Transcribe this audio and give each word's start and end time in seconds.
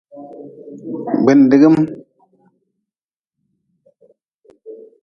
Gbindigm. 1.21 1.77